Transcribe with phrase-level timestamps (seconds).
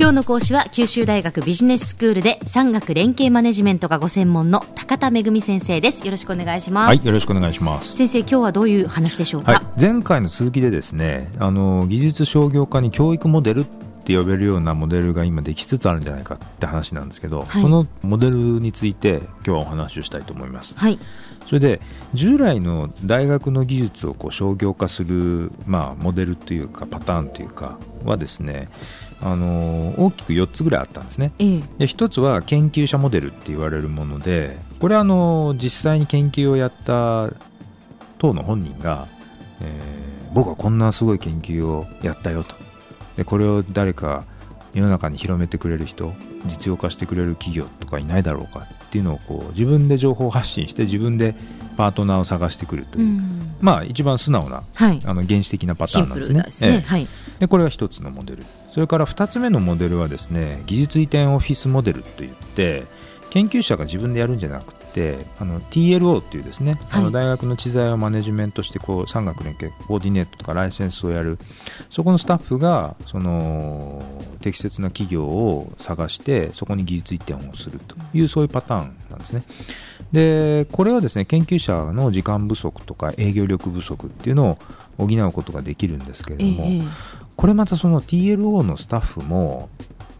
[0.00, 6.06] 今日の講師は九州大学ビジネススクールで産学連携マネジメントがご専門の高田恵先生です。
[6.06, 6.88] よろしくお願いします。
[6.88, 7.98] はいよろしくお願いします。
[7.98, 13.64] 先生今日はどういう話でしょうか、はい、前回の続きでですねあの技術商業化に教育モデルっ
[14.02, 20.98] て呼べるようなモデルが今できつつあるんじゃないかって話なんですけど、はい、そのモデルについて今日はお話をしたいと思います、はい、
[21.46, 21.82] それで
[22.14, 28.70] 従来の大学の技術をこう商業化する、まあ、モデルというかパターンというかはですね
[29.22, 31.44] あの大きく4つぐらいあったんですね、で
[31.86, 37.30] 1つは研究者モデルって言われるものでこれはあの実際に研究をやった
[38.18, 39.08] 当の本人が、
[39.60, 42.54] えー、僕はこんなすごい研究をやったよと。
[43.16, 44.24] でこれを誰か
[44.72, 46.14] 世の中に広めてくれる人
[46.46, 51.34] 実用化してくれる企業とかいないだろうかっていうのをこう自分で情報発信して自分で
[51.76, 56.44] パートナーを探してくるという、うん、まあ一番素直な、はい、あの原始的なパターンなんですね。
[56.50, 56.70] すね。
[56.70, 57.08] ええ、はい、
[57.38, 58.44] でこれは一つのモデル。
[58.72, 62.84] それから2つ目のモデルはですね技術移転オフィスモデルといって
[63.30, 71.38] 研究者が自分でやるんじゃなくてあの TLO っていうですね、はい、あの大学の知財をマネジメントしてこう産学連携コーディネートとかライセンスをやる。
[71.90, 74.02] そこのスタッフがその
[74.40, 79.42] 適切な企業を探してそこに技術移転をするというそういうパターンなんですね。
[80.12, 84.58] でこれはですね研究者の時間不足とか営業力不足っていうのを
[84.98, 86.82] 補うことができるんですけれども、ええ、
[87.36, 89.68] これまたその TLO のスタッフも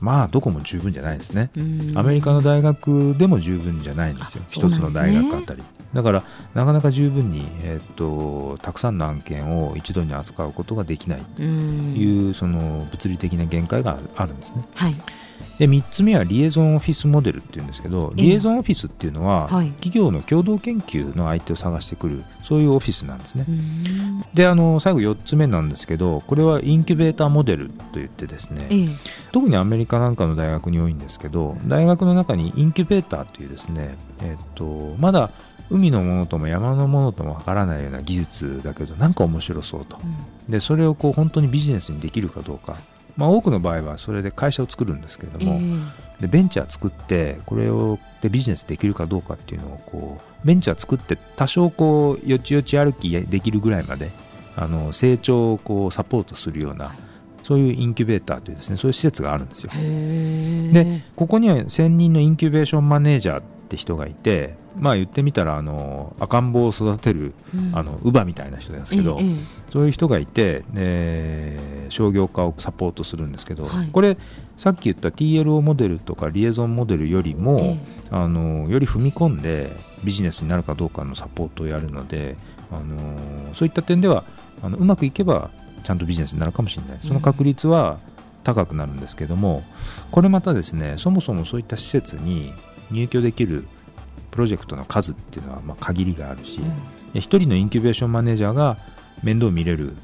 [0.01, 1.51] まあどこも十分じゃないですね。
[1.95, 4.45] アメリカの大学でも十分じゃないんですよ。
[4.48, 5.62] 一、つの大学あたり。
[5.93, 6.23] だから
[6.55, 14.65] なかなか十分に、えーと、たくさんの案件を一度に扱うことができないというその物理的な限界があるんですね。
[14.75, 14.97] はい
[15.59, 23.45] で3つ目はリエゾンオフィスモデルっていうんですけどリエゾンオフィスっていうのは、企業の共同研究の相手を探してくるそういうオフィスなんですね。
[24.35, 28.69] であの最後4つ目なんですけどこれはインキュベーターモデルといってですね、
[29.33, 35.31] 特にアメリカなんかの大学に多いんですけど大学の中にインキュベーターというですね、えーと、まだ
[35.71, 40.06] 海のものとも山のものともわからないような技術だけどなんか面白そうと、う
[40.49, 42.77] ん、でそれをこう本当にビジネスにできるかどうか
[43.16, 45.91] まあ、多くの場合はそれで会社を作るんですけれども、えー、
[46.22, 54.10] でベンチャー作ってこれをでビジネスできるかどうかっていうのをこうベンチャー作って多少こうよちよち歩きできるぐらいまで
[54.56, 56.94] あの成長をこうサポートするような、
[57.43, 59.70] そういうインキュベーターというですねそういう施設があるんですよ。
[60.72, 69.36] でここには専任のインキュベーションマネージャーって人がいてまあ言ってみたらあの赤ん坊を育てる、うん、あの乳母みたいな人なんですけど、ええ、
[69.70, 71.58] そういう人がいて、で
[71.88, 74.16] 商業化をサポートするんですけど、はい、これ
[74.56, 77.78] さっき言った TLO モデルとかリエゾンモデルよりも、え、
[78.10, 79.70] あのより踏み込んで
[80.02, 82.37] ビジネスになるかどうかのサポートをやるので
[82.72, 84.25] あのそういった点では
[84.62, 85.50] あのうまくいけば
[85.84, 86.98] ちゃんとビジネスになるかもしれない。
[87.00, 87.98] その確率は
[88.42, 89.62] 高くなるんですけども、
[90.10, 92.52] これまたですねそもそもそういった施設に
[92.91, 93.67] 入居できる
[94.31, 98.78] プロジェクトの数っていうのはまあ限りがあるし、うん、で1人のインキュベーションマネージャーが
[99.23, 99.97] 面倒見れる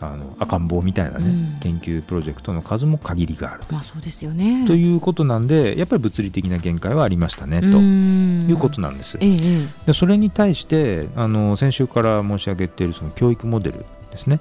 [0.00, 4.66] あの赤ん坊みたいなね、うん、研究プロジェクトの数も限りがある、まあ、そうですよね。
[4.66, 9.38] ということなんでやっぱり物理的な限界はありましたねということなんです、ええ、
[9.86, 14.40] でそれに対してあの先週から申し上げているその教育モデルですね。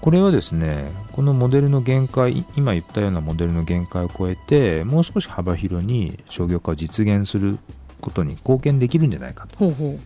[0.00, 7.58] これはですねこのモデルの限界今言ったようなモデルの限界を超えてもう少し幅広に商業化を実現する
[8.00, 9.56] ことに貢献できるんじゃないかと。
[9.56, 10.00] ほうほう。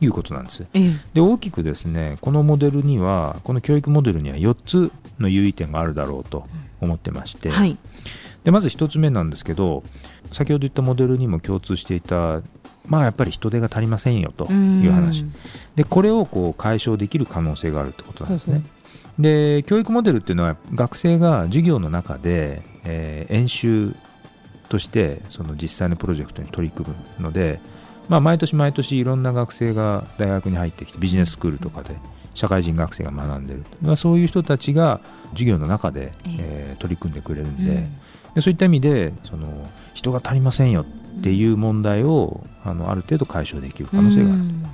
[0.00, 6.46] いうことなんです、ええ、で大きくですねこのモデルにはこの教育モデルには4つの優位点があるだろうと
[6.80, 7.76] 思ってまして、はい、
[8.44, 9.82] でまず1つ目なんですけど
[10.32, 12.42] 先ほど言ったモデルにも共通していた
[12.88, 15.24] まあやっぱり人手が足りませんよという話。
[15.76, 18.62] でこれをこう解消できる可能性があるってことなんですね。
[19.18, 23.94] で教育モデルっていうのは学生が授業の中で、えー、演習
[24.68, 26.88] としてその実際のプロジェクトに取り組
[27.18, 27.60] むので、
[28.08, 31.96] まあ、毎年毎年いろんな学生が大学に入ってきてビジネススクールとかで
[32.34, 35.00] 社会人学生が学んでる、まあ、そういう人たちが
[35.30, 37.74] 授業の中で、えー、取り組んでくれるんでう
[38.30, 40.97] ん、でそういった意味でその人が足りませんよって
[41.32, 44.64] いう問題をあのある程度解消できる可能性がある、うん、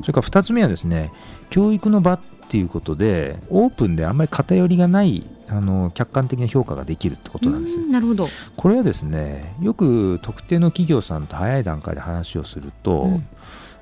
[0.00, 1.12] それから2つ目はですね
[1.50, 7.78] 教育の場っていうことでオープンであんまり偏りがないあの客観的な評価ができるってことなんです。
[7.88, 8.26] なるほど。
[8.56, 13.26] これはですねよく特定の企業さんと早い段階で話をすると、うん、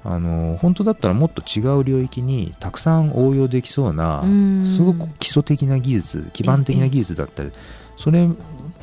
[0.05, 4.23] あの本当だったらもっと違う領域にたくさん応用できそうな
[4.77, 7.51] すごく基礎的な技術基盤的な技術だったり
[7.97, 8.29] それ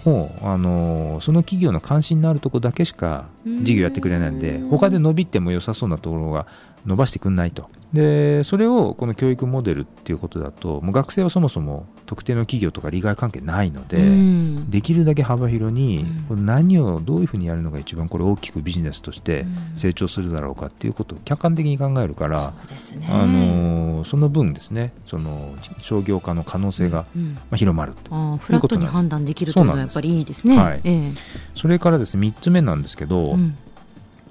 [0.05, 3.25] もあのその企業の関心のあるところだけしか
[3.63, 6.47] 事業やってくれないんで他で伸びても良さそうなところが
[6.85, 19.45] 伸ばしてくんないとでそれをこの教育モデルっていうことだともう学生はそもそも特定の企業とか利害関係ないので、うん、できるだけ幅広に、うん、何をどういうふうにやるのが一番これ大きくビジネスとして
[19.75, 22.53] 成長するだろうかっていうことを客観的に考えるから、
[22.97, 28.13] うん、あのその分ですねその商業化の可能性が、まあ、広まると。
[28.13, 30.57] いうフラットに判断できるというのはやっぱりいいですね。
[30.57, 31.15] はい、えー、
[31.55, 33.37] それからですね3つ目なんですけど、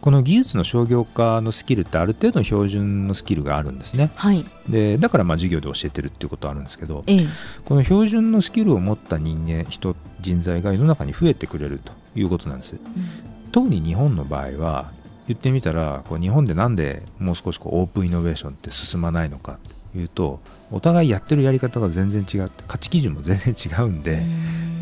[0.00, 7.26] この技術の商業化のスキルってある程度の標準のスキルがあるんですね、はい、でだからまあ授業で教えてるっていうことはあるんですけど、ええ、
[7.64, 14.90] この標準のスキルを持った人間人人材が世の中に増えてくれるということなんです、うん、特に日本の場合は
[15.28, 19.58] 言ってみたらこう日本でなんでもう少しこうオープンイノベーションって進まないのか
[19.92, 20.40] というと
[20.72, 24.22] お互いやってるやり方が全然違って価値基準も全然違うんで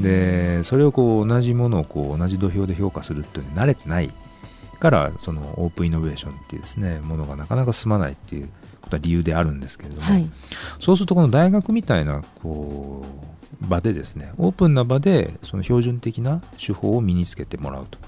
[0.00, 4.11] でそれをこう同じものをこう同じ土俵で評価するっていうのに慣れてない
[4.79, 8.49] からそのオープンイノベーションっていうですねものがなかなか進まないっていう
[8.81, 10.31] ことは理由であるんですけれども、はい、
[10.81, 13.05] そうするとこの大学みたいなこ
[13.63, 17.99] う場でですねオープンな場でその標準的な手法を身につけてもらうと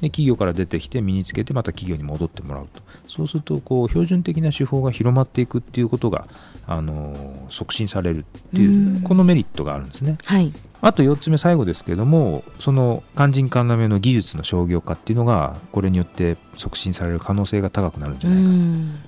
[0.00, 2.82] で企業から出てきて身につけてまた企業に戻ってもらうと。
[3.06, 6.26] そうするとこう標準的な手法が広まっていくっていうことが
[6.66, 10.18] あの促進されるっていうこのメリットがあるんですね。
[10.24, 10.52] はい。
[10.82, 18.48] あと4つ目最後ですけれどもその肝心要の技術の商業化っていうのがこれによって促進される可能性が高くなるんじゃないか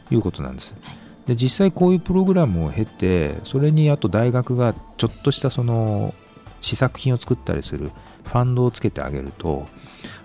[0.09, 0.75] ということなんです。
[1.27, 6.15] で実際こういうプログラムを経てそれにあと大学がちょっとしたその
[6.61, 7.91] 試作品を作ったりする
[8.25, 9.69] ファンドをつけてあげると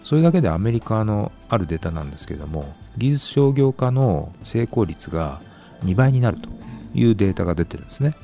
[0.04, 5.40] それだけでアメリカのあるデータなんですけれども技術商業化の成功率が
[5.84, 6.50] 2倍になると
[6.94, 8.16] いうデータが出てるんですね。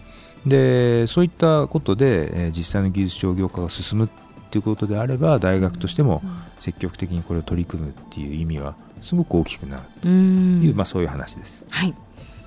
[0.46, 4.10] でそういったことで、えー、実際の技術商業化が進むっ
[4.50, 6.22] ていうことであれば大学としても
[6.60, 11.66] 積極的にこれを取り組むっていう意味はすごく大きくなるという、まあ、そういう話です。
[11.70, 11.94] はい、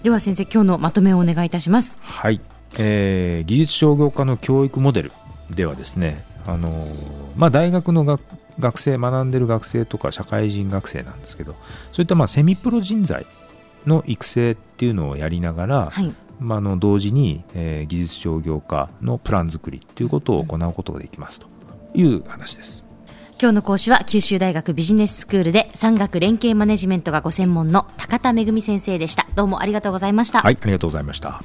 [0.02, 1.98] では先生今日のまとめをお願いいたします。
[2.00, 2.40] はい、
[2.78, 5.12] えー、技術商業化の教育モデル
[5.50, 6.86] ではですねあの
[7.36, 8.20] まあ、大学の学
[8.58, 11.54] 学生学んでる学生とか社会人学生なんですけど
[11.92, 13.26] そういったまあセミプロ人材
[13.86, 21.46] の育成っていうのをやりながら、はい、まあ、の同時に、えー、技術商業化のプラン作りっていうことを行うことができますと
[21.94, 22.84] いう話です。
[23.38, 29.26] 今日の講師は九州大学ビジネススクールで産学連携マネジメントがご専門の高田恵先生でした。
[29.34, 30.40] どうもありがとうございました。
[30.40, 31.44] はい、ありがとうございました。